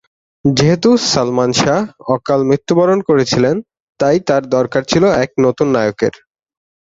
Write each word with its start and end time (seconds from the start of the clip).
যেহেতু 0.45 0.89
সালমান 1.05 1.51
শাহ 1.53 1.79
অকাল 2.15 2.39
মৃত্যুবরণ 2.49 2.99
করেছিলেন, 3.09 3.55
তাই 3.99 4.17
তার 4.27 4.43
দরকার 4.55 4.81
ছিল 4.91 5.03
এক 5.23 5.31
নতুন 5.45 5.67
নায়কের। 5.75 6.13